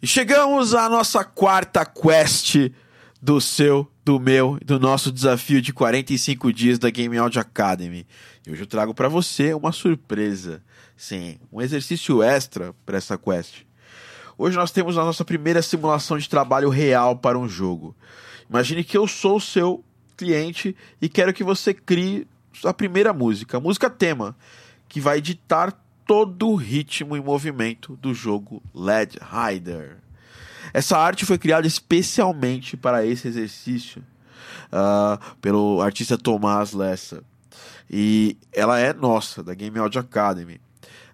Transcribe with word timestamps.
E 0.00 0.06
chegamos 0.06 0.76
à 0.76 0.88
nossa 0.88 1.24
quarta 1.24 1.84
quest 1.84 2.70
do 3.20 3.40
seu, 3.40 3.90
do 4.04 4.20
meu, 4.20 4.56
do 4.64 4.78
nosso 4.78 5.10
desafio 5.10 5.60
de 5.60 5.72
45 5.72 6.52
dias 6.52 6.78
da 6.78 6.88
Game 6.88 7.18
Audio 7.18 7.40
Academy. 7.40 8.06
E 8.46 8.52
hoje 8.52 8.62
eu 8.62 8.66
trago 8.68 8.94
para 8.94 9.08
você 9.08 9.52
uma 9.54 9.72
surpresa. 9.72 10.62
Sim, 10.96 11.40
um 11.50 11.60
exercício 11.60 12.22
extra 12.22 12.72
para 12.86 12.96
essa 12.96 13.18
quest. 13.18 13.62
Hoje 14.38 14.56
nós 14.56 14.70
temos 14.70 14.96
a 14.96 15.04
nossa 15.04 15.24
primeira 15.24 15.62
simulação 15.62 16.16
de 16.16 16.28
trabalho 16.28 16.68
real 16.68 17.16
para 17.16 17.36
um 17.36 17.48
jogo. 17.48 17.96
Imagine 18.48 18.84
que 18.84 18.96
eu 18.96 19.08
sou 19.08 19.38
o 19.38 19.40
seu 19.40 19.84
cliente 20.16 20.76
e 21.02 21.08
quero 21.08 21.34
que 21.34 21.42
você 21.42 21.74
crie 21.74 22.24
a 22.64 22.72
primeira 22.72 23.12
música, 23.12 23.56
a 23.56 23.60
música 23.60 23.90
tema, 23.90 24.36
que 24.88 25.00
vai 25.00 25.20
ditar 25.20 25.76
todo 26.08 26.48
o 26.48 26.54
ritmo 26.54 27.18
e 27.18 27.20
movimento 27.20 27.94
do 27.96 28.14
jogo 28.14 28.62
Led 28.74 29.18
Rider. 29.20 29.98
Essa 30.72 30.96
arte 30.96 31.26
foi 31.26 31.36
criada 31.36 31.66
especialmente 31.66 32.78
para 32.78 33.04
esse 33.04 33.28
exercício 33.28 34.02
uh, 34.72 35.36
pelo 35.42 35.82
artista 35.82 36.16
Tomás 36.16 36.72
Lessa. 36.72 37.22
E 37.90 38.38
ela 38.54 38.78
é 38.78 38.94
nossa, 38.94 39.42
da 39.42 39.52
Game 39.52 39.78
Audio 39.78 40.00
Academy. 40.00 40.58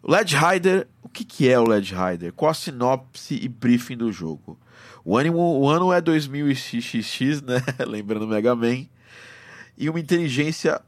O 0.00 0.12
Led 0.12 0.36
Rider, 0.36 0.86
o 1.02 1.08
que, 1.08 1.24
que 1.24 1.48
é 1.48 1.58
o 1.58 1.68
Led 1.68 1.92
Rider? 1.92 2.32
Qual 2.32 2.52
a 2.52 2.54
sinopse 2.54 3.34
e 3.34 3.48
briefing 3.48 3.96
do 3.96 4.12
jogo? 4.12 4.56
O, 5.04 5.18
ânimo, 5.18 5.58
o 5.58 5.68
ano 5.68 5.92
é 5.92 6.00
2000XX, 6.00 7.42
né? 7.44 7.60
Lembrando 7.84 8.28
Mega 8.28 8.54
Man. 8.54 8.86
E 9.76 9.90
uma 9.90 9.98
inteligência 9.98 10.80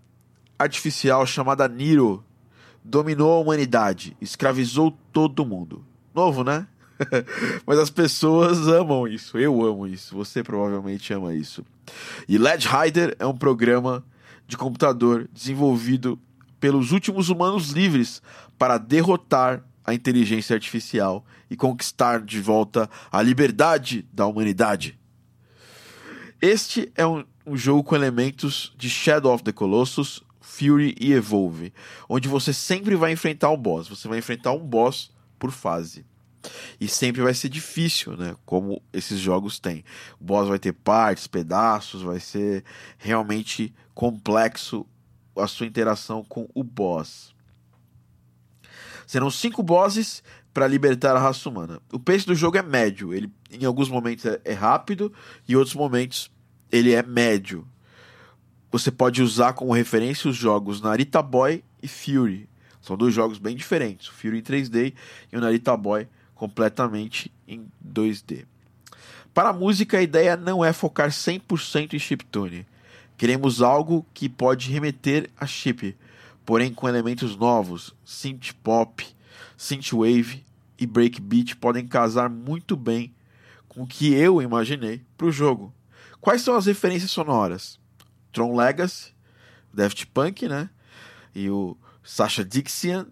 artificial 0.57 1.27
chamada 1.27 1.67
Niro 1.67 2.25
dominou 2.87 3.33
a 3.33 3.41
humanidade, 3.41 4.17
escravizou 4.21 4.97
todo 5.13 5.45
mundo. 5.45 5.85
Novo, 6.15 6.45
né? 6.45 6.67
Mas 7.67 7.79
as 7.79 7.91
pessoas 7.91 8.67
amam 8.69 9.07
isso. 9.07 9.37
Eu 9.37 9.63
amo 9.65 9.87
isso. 9.87 10.15
Você 10.15 10.43
provavelmente 10.43 11.13
ama 11.13 11.35
isso. 11.35 11.65
E 12.29 12.39
Led 12.39 12.67
Rider 12.67 13.15
é 13.19 13.27
um 13.27 13.37
programa 13.37 14.05
de 14.47 14.57
computador 14.57 15.29
desenvolvido 15.33 16.19
pelos 16.59 16.93
últimos 16.93 17.29
humanos 17.29 17.71
livres 17.71 18.23
para 18.57 18.79
derrotar 18.79 19.63
a 19.85 19.93
inteligência 19.93 20.55
artificial 20.55 21.25
e 21.51 21.57
conquistar 21.57 22.21
de 22.21 22.41
volta 22.41 22.89
a 23.11 23.23
liberdade 23.23 24.07
da 24.13 24.27
humanidade. 24.27 24.99
Este 26.41 26.91
é 26.95 27.07
um, 27.07 27.25
um 27.47 27.57
jogo 27.57 27.85
com 27.85 27.95
elementos 27.95 28.73
de 28.77 28.91
Shadow 28.91 29.33
of 29.33 29.45
the 29.45 29.53
Colossus, 29.53 30.23
Fury 30.47 30.95
e 31.01 31.13
Evolve, 31.13 31.73
onde 32.09 32.29
você 32.29 32.53
sempre 32.53 32.95
vai 32.95 33.11
enfrentar 33.11 33.51
um 33.51 33.57
boss. 33.57 33.89
Você 33.89 34.07
vai 34.07 34.19
enfrentar 34.19 34.53
um 34.53 34.65
boss 34.65 35.11
por 35.41 35.51
fase. 35.51 36.07
E 36.81 36.87
sempre 36.87 37.21
vai 37.21 37.35
ser 37.35 37.49
difícil, 37.49 38.17
né? 38.17 38.37
Como 38.47 38.81
esses 38.93 39.19
jogos 39.19 39.59
têm. 39.59 39.85
O 40.21 40.25
boss 40.25 40.49
vai 40.49 40.59
ter 40.59 40.73
partes, 40.73 41.27
pedaços, 41.27 42.01
vai 42.01 42.21
ser 42.21 42.65
realmente 42.97 43.75
complexo 43.93 44.87
a 45.37 45.49
sua 45.49 45.67
interação 45.67 46.25
com 46.25 46.49
o 46.55 46.63
boss. 46.63 47.35
Serão 49.05 49.31
cinco 49.31 49.65
bosses 49.65 50.23
para 50.55 50.69
libertar 50.69 51.17
a 51.17 51.21
raça 51.21 51.49
humana. 51.49 51.83
O 51.93 51.99
pace 51.99 52.25
do 52.25 52.37
jogo 52.37 52.57
é 52.57 52.63
médio. 52.63 53.13
Ele, 53.13 53.31
em 53.51 53.65
alguns 53.65 53.89
momentos, 53.89 54.25
é, 54.25 54.53
rápido 54.53 55.13
e 55.47 55.57
outros 55.57 55.75
momentos 55.75 56.31
ele 56.71 56.93
é 56.93 57.03
médio 57.03 57.67
você 58.71 58.91
pode 58.91 59.23
usar 59.23 59.53
como 59.53 59.73
referência 59.73 60.29
os 60.29 60.37
jogos 60.37 60.81
Narita 60.81 61.23
Boy 61.23 61.63
e 61.83 61.89
Fury. 61.89 62.49
São 62.81 62.97
dois 62.97 63.15
jogos 63.15 63.39
bem 63.39 63.57
diferentes. 63.57 64.09
O 64.09 64.13
Fury 64.13 64.39
em 64.39 64.43
3D 64.43 64.95
e 65.33 65.37
o 65.37 65.41
Narita 65.41 65.77
Boy 65.77 66.09
completamente 66.35 67.33
em 67.49 67.67
2D. 67.85 68.45
Para 69.33 69.51
a 69.51 69.53
música, 69.53 69.99
a 69.99 70.03
ideia 70.03 70.37
não 70.37 70.65
é 70.65 70.73
focar 70.73 71.11
100% 71.11 71.95
em 71.95 71.99
chiptune. 71.99 72.67
Queremos 73.17 73.63
algo 73.63 74.07
que 74.15 74.29
pode 74.29 74.71
remeter 74.71 75.31
a 75.39 75.47
chip, 75.47 75.97
porém 76.45 76.73
com 76.73 76.89
elementos 76.89 77.37
novos. 77.37 77.95
Synth 78.05 78.53
pop, 78.63 79.07
synth 79.57 79.93
wave 79.93 80.45
e 80.79 80.87
breakbeat 80.87 81.57
podem 81.57 81.87
casar 81.87 82.29
muito 82.29 82.77
bem 82.77 83.13
com 83.69 83.83
o 83.83 83.87
que 83.87 84.13
eu 84.13 84.41
imaginei 84.41 85.03
para 85.17 85.27
o 85.27 85.33
jogo. 85.33 85.73
Quais 86.21 86.43
são 86.43 86.55
as 86.55 86.67
referências 86.67 87.11
sonoras? 87.11 87.79
Tron 88.33 88.57
Legacy, 88.57 89.15
Daft 89.73 90.07
Punk, 90.09 90.49
né? 90.49 90.71
E 91.35 91.51
o 91.51 91.77
Sasha 92.03 92.45
Dixian, 92.45 93.07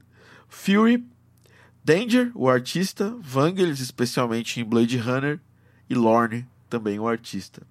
Fury, 0.49 1.07
Danger, 1.85 2.33
o 2.35 2.49
artista, 2.49 3.15
Vangelis, 3.21 3.81
especialmente 3.81 4.61
em 4.61 4.65
Blade 4.65 4.97
Runner, 4.97 5.41
e 5.89 5.95
Lorne, 5.95 6.47
também 6.71 6.99
o 6.99 7.07
artista. 7.07 7.63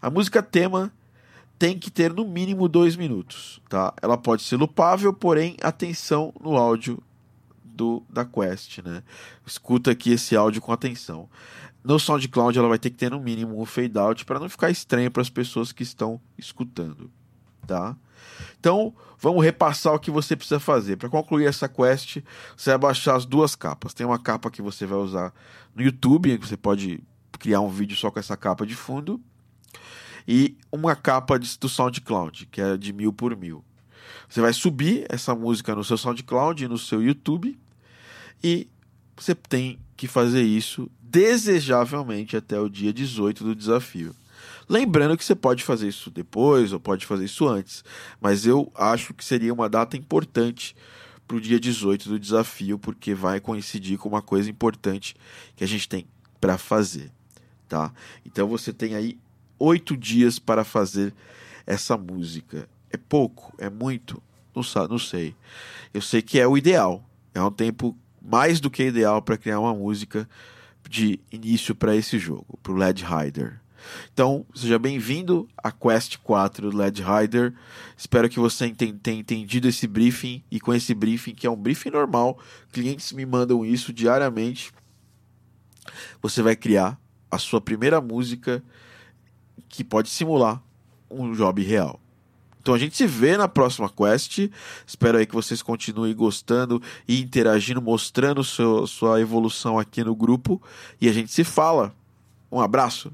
A 0.00 0.08
música 0.08 0.42
tema 0.42 0.92
tem 1.58 1.78
que 1.78 1.90
ter 1.90 2.12
no 2.12 2.26
mínimo 2.26 2.68
dois 2.68 2.96
minutos, 2.96 3.60
tá? 3.68 3.92
Ela 4.00 4.16
pode 4.16 4.42
ser 4.42 4.56
loopável, 4.56 5.12
porém 5.12 5.56
atenção 5.62 6.32
no 6.40 6.56
áudio 6.56 7.02
do 7.74 8.02
da 8.08 8.24
Quest, 8.24 8.78
né? 8.78 9.02
Escuta 9.46 9.90
aqui 9.90 10.12
esse 10.12 10.36
áudio 10.36 10.62
com 10.62 10.72
atenção. 10.72 11.28
No 11.82 11.98
SoundCloud 11.98 12.58
ela 12.58 12.68
vai 12.68 12.78
ter 12.78 12.90
que 12.90 12.96
ter 12.96 13.10
no 13.10 13.20
mínimo 13.20 13.60
um 13.60 13.66
fade 13.66 13.98
out 13.98 14.24
para 14.24 14.40
não 14.40 14.48
ficar 14.48 14.70
estranho 14.70 15.10
para 15.10 15.20
as 15.20 15.28
pessoas 15.28 15.72
que 15.72 15.82
estão 15.82 16.20
escutando, 16.38 17.10
tá? 17.66 17.96
Então, 18.58 18.94
vamos 19.18 19.44
repassar 19.44 19.92
o 19.92 19.98
que 19.98 20.10
você 20.10 20.34
precisa 20.34 20.58
fazer. 20.58 20.96
Para 20.96 21.10
concluir 21.10 21.44
essa 21.44 21.68
quest, 21.68 22.22
você 22.56 22.70
vai 22.70 22.78
baixar 22.78 23.16
as 23.16 23.26
duas 23.26 23.54
capas. 23.54 23.92
Tem 23.92 24.06
uma 24.06 24.18
capa 24.18 24.50
que 24.50 24.62
você 24.62 24.86
vai 24.86 24.98
usar 24.98 25.34
no 25.74 25.82
YouTube, 25.82 26.36
você 26.38 26.56
pode 26.56 27.02
criar 27.38 27.60
um 27.60 27.68
vídeo 27.68 27.96
só 27.96 28.10
com 28.10 28.18
essa 28.18 28.36
capa 28.36 28.66
de 28.66 28.74
fundo, 28.74 29.20
e 30.26 30.56
uma 30.72 30.96
capa 30.96 31.38
do 31.38 31.68
SoundCloud, 31.68 32.46
que 32.46 32.60
é 32.62 32.76
de 32.78 32.92
mil 32.92 33.12
por 33.12 33.36
mil. 33.36 33.62
Você 34.28 34.40
vai 34.40 34.52
subir 34.52 35.06
essa 35.10 35.34
música 35.34 35.74
no 35.74 35.84
seu 35.84 35.98
SoundCloud 35.98 36.64
e 36.64 36.68
no 36.68 36.78
seu 36.78 37.02
YouTube, 37.02 37.58
e 38.44 38.68
você 39.16 39.34
tem 39.34 39.78
que 39.96 40.06
fazer 40.06 40.42
isso 40.42 40.90
desejavelmente 41.00 42.36
até 42.36 42.60
o 42.60 42.68
dia 42.68 42.92
18 42.92 43.42
do 43.42 43.54
desafio. 43.54 44.14
Lembrando 44.68 45.16
que 45.16 45.24
você 45.24 45.34
pode 45.34 45.64
fazer 45.64 45.88
isso 45.88 46.10
depois 46.10 46.70
ou 46.70 46.78
pode 46.78 47.06
fazer 47.06 47.24
isso 47.24 47.48
antes, 47.48 47.82
mas 48.20 48.44
eu 48.44 48.70
acho 48.74 49.14
que 49.14 49.24
seria 49.24 49.52
uma 49.52 49.66
data 49.66 49.96
importante 49.96 50.76
para 51.26 51.38
o 51.38 51.40
dia 51.40 51.58
18 51.58 52.06
do 52.06 52.18
desafio, 52.18 52.78
porque 52.78 53.14
vai 53.14 53.40
coincidir 53.40 53.96
com 53.96 54.10
uma 54.10 54.20
coisa 54.20 54.50
importante 54.50 55.16
que 55.56 55.64
a 55.64 55.66
gente 55.66 55.88
tem 55.88 56.06
para 56.38 56.58
fazer, 56.58 57.10
tá? 57.66 57.90
Então 58.26 58.46
você 58.46 58.74
tem 58.74 58.94
aí 58.94 59.18
oito 59.58 59.96
dias 59.96 60.38
para 60.38 60.64
fazer 60.64 61.14
essa 61.66 61.96
música. 61.96 62.68
É 62.90 62.98
pouco? 62.98 63.54
É 63.56 63.70
muito? 63.70 64.22
Não, 64.54 64.62
não 64.88 64.98
sei. 64.98 65.34
Eu 65.94 66.02
sei 66.02 66.20
que 66.20 66.38
é 66.38 66.46
o 66.46 66.58
ideal. 66.58 67.02
É 67.34 67.42
um 67.42 67.50
tempo 67.50 67.96
mais 68.24 68.58
do 68.58 68.70
que 68.70 68.84
ideal 68.84 69.20
para 69.20 69.36
criar 69.36 69.60
uma 69.60 69.74
música 69.74 70.28
de 70.88 71.20
início 71.30 71.74
para 71.74 71.94
esse 71.94 72.18
jogo, 72.18 72.58
para 72.62 72.72
o 72.72 72.76
Led 72.76 73.04
Rider. 73.04 73.60
Então, 74.12 74.46
seja 74.54 74.78
bem-vindo 74.78 75.46
à 75.56 75.70
Quest 75.70 76.16
4 76.18 76.74
Led 76.74 77.02
Rider. 77.02 77.52
Espero 77.96 78.28
que 78.30 78.40
você 78.40 78.70
tenha 78.70 79.18
entendido 79.18 79.68
esse 79.68 79.86
briefing 79.86 80.42
e 80.50 80.58
com 80.58 80.72
esse 80.72 80.94
briefing, 80.94 81.34
que 81.34 81.46
é 81.46 81.50
um 81.50 81.56
briefing 81.56 81.90
normal, 81.90 82.38
clientes 82.72 83.12
me 83.12 83.26
mandam 83.26 83.64
isso 83.64 83.92
diariamente. 83.92 84.72
Você 86.22 86.40
vai 86.40 86.56
criar 86.56 86.98
a 87.30 87.38
sua 87.38 87.60
primeira 87.60 88.00
música 88.00 88.64
que 89.68 89.84
pode 89.84 90.08
simular 90.08 90.62
um 91.10 91.32
job 91.32 91.62
real. 91.62 92.00
Então 92.64 92.72
a 92.72 92.78
gente 92.78 92.96
se 92.96 93.06
vê 93.06 93.36
na 93.36 93.46
próxima 93.46 93.90
quest. 93.90 94.48
Espero 94.86 95.18
aí 95.18 95.26
que 95.26 95.34
vocês 95.34 95.60
continuem 95.60 96.14
gostando 96.14 96.80
e 97.06 97.20
interagindo, 97.20 97.82
mostrando 97.82 98.42
seu, 98.42 98.86
sua 98.86 99.20
evolução 99.20 99.78
aqui 99.78 100.02
no 100.02 100.16
grupo. 100.16 100.62
E 100.98 101.06
a 101.06 101.12
gente 101.12 101.30
se 101.30 101.44
fala. 101.44 101.94
Um 102.50 102.62
abraço. 102.62 103.12